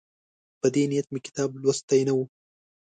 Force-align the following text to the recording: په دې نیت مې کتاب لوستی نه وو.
په 0.59 0.67
دې 0.73 0.83
نیت 0.89 1.07
مې 1.13 1.19
کتاب 1.27 1.49
لوستی 1.61 2.01
نه 2.07 2.13
وو. 2.17 2.25